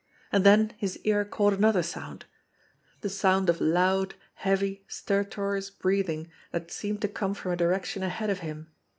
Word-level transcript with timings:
And 0.31 0.43
then 0.43 0.73
his 0.79 0.97
ear 1.03 1.23
caught 1.23 1.53
another 1.53 1.83
sound 1.83 2.25
the 3.01 3.07
sound 3.09 3.51
of 3.51 3.61
loud, 3.61 4.15
heavy, 4.33 4.83
stertorous 4.87 5.69
breathing 5.69 6.31
that 6.51 6.71
seemed 6.71 7.03
to 7.03 7.07
come 7.07 7.35
from 7.35 7.51
a 7.51 7.55
direction 7.55 8.01
ahead 8.01 8.31
of 8.31 8.39
him. 8.39 8.71